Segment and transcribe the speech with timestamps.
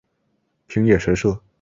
[0.65, 1.41] 平野神社。